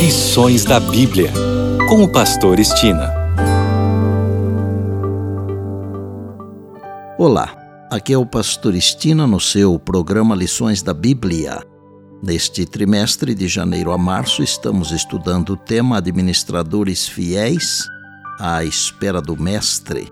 Lições 0.00 0.64
da 0.64 0.80
Bíblia, 0.80 1.30
com 1.86 2.02
o 2.02 2.08
Pastor 2.10 2.58
Estina. 2.58 3.12
Olá, 7.18 7.54
aqui 7.90 8.14
é 8.14 8.16
o 8.16 8.24
Pastor 8.24 8.74
Estina 8.74 9.26
no 9.26 9.38
seu 9.38 9.78
programa 9.78 10.34
Lições 10.34 10.80
da 10.80 10.94
Bíblia. 10.94 11.62
Neste 12.22 12.64
trimestre, 12.64 13.34
de 13.34 13.46
janeiro 13.46 13.92
a 13.92 13.98
março, 13.98 14.42
estamos 14.42 14.90
estudando 14.90 15.50
o 15.50 15.56
tema 15.58 15.98
Administradores 15.98 17.06
Fiéis 17.06 17.84
à 18.38 18.64
Espera 18.64 19.20
do 19.20 19.38
Mestre. 19.38 20.10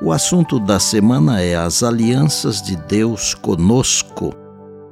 O 0.00 0.10
assunto 0.10 0.58
da 0.58 0.80
semana 0.80 1.42
é 1.42 1.54
as 1.54 1.82
alianças 1.82 2.62
de 2.62 2.76
Deus 2.76 3.34
conosco. 3.34 4.32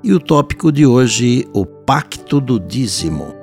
E 0.04 0.12
o 0.12 0.20
tópico 0.20 0.70
de 0.70 0.84
hoje, 0.84 1.48
o 1.54 1.64
Pacto 1.64 2.38
do 2.38 2.60
Dízimo. 2.60 3.35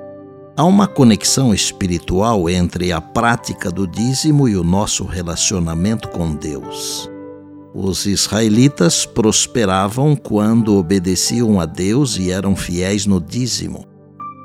Há 0.56 0.64
uma 0.64 0.86
conexão 0.86 1.52
espiritual 1.52 2.48
entre 2.48 2.92
a 2.92 3.00
prática 3.00 3.72
do 3.72 3.88
dízimo 3.88 4.48
e 4.48 4.56
o 4.56 4.62
nosso 4.62 5.04
relacionamento 5.04 6.08
com 6.08 6.32
Deus. 6.32 7.10
Os 7.74 8.06
israelitas 8.06 9.04
prosperavam 9.04 10.14
quando 10.14 10.76
obedeciam 10.76 11.58
a 11.58 11.66
Deus 11.66 12.16
e 12.16 12.30
eram 12.30 12.54
fiéis 12.54 13.04
no 13.04 13.20
dízimo. 13.20 13.84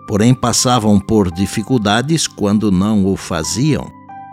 Porém, 0.07 0.33
passavam 0.33 0.99
por 0.99 1.31
dificuldades 1.31 2.27
quando 2.27 2.71
não 2.71 3.05
o 3.05 3.15
faziam. 3.15 3.87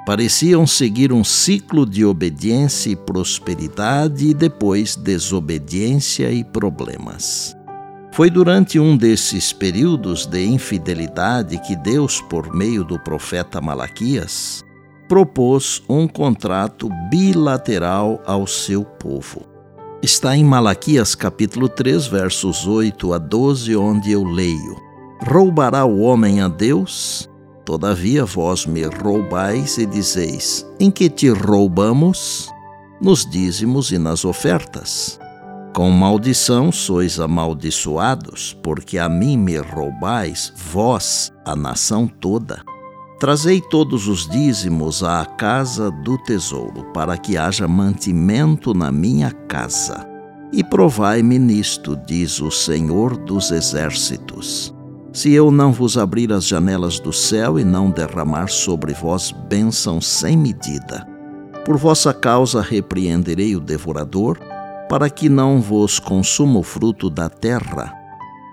Pareciam 0.06 0.66
seguir 0.66 1.12
um 1.12 1.22
ciclo 1.22 1.84
de 1.84 2.06
obediência 2.06 2.88
e 2.88 2.96
prosperidade 2.96 4.28
e 4.28 4.32
depois 4.32 4.96
desobediência 4.96 6.32
e 6.32 6.42
problemas. 6.42 7.55
Foi 8.16 8.30
durante 8.30 8.80
um 8.80 8.96
desses 8.96 9.52
períodos 9.52 10.24
de 10.24 10.42
infidelidade 10.42 11.58
que 11.58 11.76
Deus, 11.76 12.18
por 12.18 12.50
meio 12.50 12.82
do 12.82 12.98
profeta 12.98 13.60
Malaquias, 13.60 14.64
propôs 15.06 15.82
um 15.86 16.08
contrato 16.08 16.88
bilateral 17.10 18.22
ao 18.24 18.46
seu 18.46 18.82
povo. 18.82 19.42
Está 20.02 20.34
em 20.34 20.42
Malaquias 20.42 21.14
capítulo 21.14 21.68
3, 21.68 22.06
versos 22.06 22.66
8 22.66 23.12
a 23.12 23.18
12, 23.18 23.76
onde 23.76 24.12
eu 24.12 24.24
leio: 24.24 24.76
Roubará 25.20 25.84
o 25.84 26.00
homem 26.00 26.40
a 26.40 26.48
Deus? 26.48 27.28
Todavia 27.66 28.24
vós 28.24 28.64
me 28.64 28.84
roubais 28.84 29.76
e 29.76 29.84
dizeis: 29.84 30.66
Em 30.80 30.90
que 30.90 31.10
te 31.10 31.28
roubamos? 31.28 32.48
Nos 32.98 33.26
dízimos 33.26 33.92
e 33.92 33.98
nas 33.98 34.24
ofertas. 34.24 35.20
Com 35.76 35.90
maldição 35.90 36.72
sois 36.72 37.20
amaldiçoados, 37.20 38.56
porque 38.62 38.96
a 38.96 39.10
mim 39.10 39.36
me 39.36 39.58
roubais, 39.58 40.50
vós, 40.72 41.30
a 41.44 41.54
nação 41.54 42.08
toda. 42.08 42.62
Trazei 43.20 43.60
todos 43.60 44.08
os 44.08 44.26
dízimos 44.26 45.02
à 45.02 45.26
casa 45.26 45.90
do 45.90 46.16
tesouro, 46.16 46.82
para 46.94 47.18
que 47.18 47.36
haja 47.36 47.68
mantimento 47.68 48.72
na 48.72 48.90
minha 48.90 49.30
casa. 49.30 50.08
E 50.50 50.64
provai-me 50.64 51.38
nisto, 51.38 51.94
diz 52.06 52.40
o 52.40 52.50
Senhor 52.50 53.14
dos 53.14 53.50
Exércitos. 53.50 54.74
Se 55.12 55.30
eu 55.34 55.50
não 55.50 55.72
vos 55.72 55.98
abrir 55.98 56.32
as 56.32 56.46
janelas 56.46 56.98
do 56.98 57.12
céu 57.12 57.58
e 57.58 57.64
não 57.64 57.90
derramar 57.90 58.48
sobre 58.48 58.94
vós 58.94 59.30
bênção 59.30 60.00
sem 60.00 60.38
medida, 60.38 61.06
por 61.66 61.76
vossa 61.76 62.14
causa 62.14 62.62
repreenderei 62.62 63.54
o 63.54 63.60
devorador 63.60 64.38
para 64.88 65.10
que 65.10 65.28
não 65.28 65.60
vos 65.60 65.98
consuma 65.98 66.58
o 66.58 66.62
fruto 66.62 67.10
da 67.10 67.28
terra. 67.28 67.92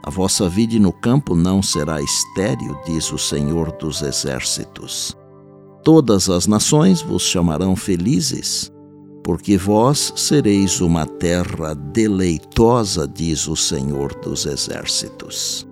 A 0.05 0.09
vossa 0.09 0.49
vida 0.49 0.77
no 0.79 0.91
campo 0.91 1.35
não 1.35 1.61
será 1.61 2.01
estéril, 2.01 2.75
diz 2.85 3.11
o 3.11 3.17
Senhor 3.17 3.71
dos 3.77 4.01
Exércitos. 4.01 5.15
Todas 5.83 6.29
as 6.29 6.47
nações 6.47 7.01
vos 7.01 7.23
chamarão 7.23 7.75
felizes, 7.75 8.71
porque 9.23 9.57
vós 9.57 10.11
sereis 10.15 10.81
uma 10.81 11.05
terra 11.05 11.73
deleitosa, 11.73 13.07
diz 13.07 13.47
o 13.47 13.55
Senhor 13.55 14.13
dos 14.15 14.45
Exércitos. 14.45 15.67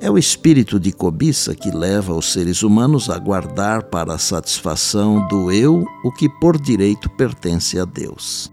É 0.00 0.10
o 0.10 0.16
espírito 0.16 0.78
de 0.78 0.92
cobiça 0.92 1.54
que 1.54 1.70
leva 1.70 2.14
os 2.14 2.32
seres 2.32 2.62
humanos 2.62 3.10
a 3.10 3.18
guardar 3.18 3.84
para 3.84 4.14
a 4.14 4.18
satisfação 4.18 5.26
do 5.26 5.50
eu 5.50 5.84
o 6.04 6.12
que 6.12 6.28
por 6.40 6.60
direito 6.60 7.10
pertence 7.10 7.78
a 7.80 7.84
Deus. 7.84 8.50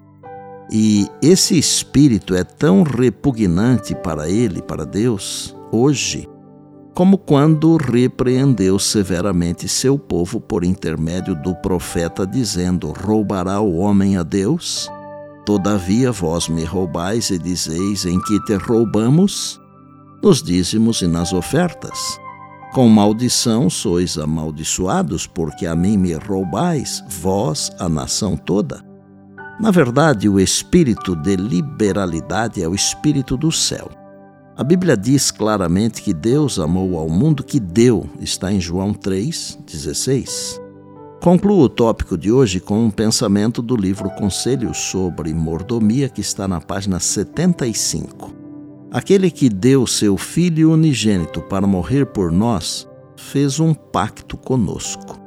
E 0.72 1.08
esse 1.22 1.58
espírito 1.58 2.34
é 2.34 2.44
tão 2.44 2.84
repugnante 2.84 3.94
para 3.96 4.30
ele, 4.30 4.62
para 4.62 4.86
Deus, 4.86 5.56
hoje, 5.72 6.28
como 6.96 7.18
quando 7.18 7.76
repreendeu 7.76 8.80
severamente 8.80 9.68
seu 9.68 10.00
povo 10.00 10.40
por 10.40 10.64
intermédio 10.64 11.36
do 11.36 11.54
profeta, 11.56 12.26
dizendo: 12.26 12.92
Roubará 12.92 13.60
o 13.60 13.76
homem 13.76 14.18
a 14.18 14.24
Deus? 14.24 14.90
Todavia 15.46 16.12
vós 16.12 16.48
me 16.48 16.64
roubais 16.64 17.30
e 17.30 17.38
dizeis: 17.38 18.06
Em 18.06 18.20
que 18.22 18.40
te 18.46 18.56
roubamos? 18.56 19.60
Nos 20.24 20.42
dízimos 20.42 21.02
e 21.02 21.08
nas 21.08 21.34
ofertas. 21.34 22.18
Com 22.74 22.90
maldição 22.90 23.70
sois 23.70 24.18
amaldiçoados, 24.18 25.28
porque 25.28 25.66
a 25.66 25.76
mim 25.76 25.98
me 25.98 26.14
roubais, 26.14 27.04
vós, 27.08 27.72
a 27.78 27.88
nação 27.88 28.36
toda. 28.36 28.95
Na 29.60 29.72
verdade, 29.72 30.28
o 30.28 30.38
espírito 30.38 31.16
de 31.16 31.38
liberalidade 31.38 32.62
é 32.62 32.68
o 32.68 32.76
espírito 32.76 33.38
do 33.38 33.52
céu. 33.52 33.90
A 34.58 34.64
Bíblia 34.64 34.98
diz 34.98 35.32
claramente 35.32 36.02
que 36.02 36.14
Deus 36.14 36.60
amou 36.60 36.98
ao 36.98 37.08
mundo 37.08 37.44
que 37.44 37.60
deu, 37.60 38.10
está 38.20 38.52
em 38.52 38.60
João 38.60 38.94
3,16. 38.94 40.60
Concluo 41.22 41.62
o 41.62 41.70
tópico 41.70 42.18
de 42.18 42.32
hoje 42.32 42.60
com 42.60 42.84
um 42.84 42.92
pensamento 42.92 43.62
do 43.62 43.76
livro 43.78 44.10
Conselhos 44.12 44.78
sobre 44.78 45.34
Mordomia, 45.34 46.10
que 46.10 46.22
está 46.22 46.48
na 46.48 46.60
página 46.60 47.00
75. 47.00 48.34
Aquele 48.92 49.32
que 49.32 49.50
deu 49.50 49.88
seu 49.88 50.18
Filho 50.18 50.72
unigênito 50.72 51.42
para 51.42 51.66
morrer 51.66 52.06
por 52.06 52.32
nós, 52.32 52.88
fez 53.16 53.60
um 53.60 53.74
pacto 53.74 54.38
conosco. 54.38 55.20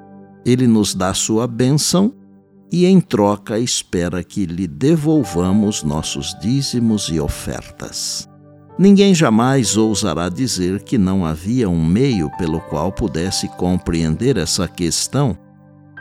Ele 0.45 0.67
nos 0.67 0.95
dá 0.95 1.13
sua 1.15 1.47
bênção 1.47 2.15
e 2.71 2.87
em 2.87 3.01
troca 3.01 3.59
espera 3.59 4.23
que 4.23 4.47
lhe 4.47 4.67
devolvamos 4.67 5.83
nossos 5.83 6.35
dízimos 6.41 7.09
e 7.09 7.19
ofertas. 7.19 8.29
Ninguém 8.79 9.15
jamais 9.15 9.77
ousará 9.77 10.29
dizer 10.29 10.83
que 10.85 10.97
não 10.97 11.25
havia 11.25 11.69
um 11.69 11.85
meio 11.85 12.31
pelo 12.39 12.61
qual 12.61 12.93
pudesse 12.93 13.49
compreender 13.57 14.37
essa 14.37 14.69
questão. 14.69 15.37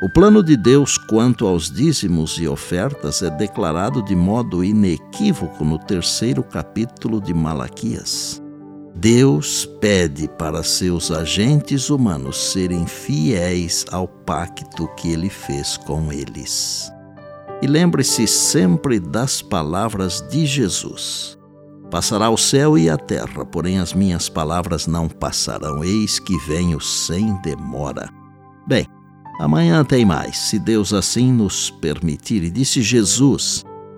O 0.04 0.10
plano 0.14 0.44
de 0.44 0.56
Deus 0.56 0.96
quanto 0.96 1.48
aos 1.48 1.72
dízimos 1.72 2.38
e 2.38 2.48
ofertas 2.48 3.24
é 3.24 3.32
declarado 3.32 4.04
de 4.04 4.16
modo 4.16 4.64
inequívoco 4.64 5.66
no 5.66 5.80
terceiro 5.80 6.44
capítulo 6.44 7.20
de 7.20 7.34
Malaquias. 7.34 8.44
Deus 9.00 9.64
pede 9.80 10.28
para 10.28 10.64
seus 10.64 11.12
agentes 11.12 11.92
humanos 11.92 12.52
serem 12.52 12.88
fiéis 12.88 13.86
ao 13.92 14.08
pacto 14.08 14.88
que 14.96 15.12
ele 15.12 15.30
fez 15.30 15.78
com 15.78 16.12
eles. 16.12 16.92
E 17.62 17.68
lembre-se 17.68 18.26
sempre 18.26 19.00
das 19.00 19.40
palavras 19.40 20.20
de 20.32 20.48
Jesus: 20.48 21.38
Passará 21.92 22.32
o 22.32 22.38
céu 22.38 22.76
e 22.76 22.90
a 22.90 22.98
terra, 22.98 23.46
porém 23.46 23.78
as 23.78 23.94
minhas 23.94 24.30
palavras 24.30 24.88
não 24.88 25.08
passarão. 25.08 25.84
Eis 25.84 26.18
que 26.18 26.36
venho 26.48 26.82
sem 26.82 27.40
demora. 27.44 28.10
Bem, 28.68 28.88
amanhã 29.40 29.86
tem 29.86 30.06
mais, 30.06 30.38
se 30.50 30.58
Deus 30.58 30.92
assim 30.92 31.32
nos 31.32 31.70
permitir. 31.70 32.44
E 32.44 32.50
disse 32.50 32.82
Jesus: 32.82 33.64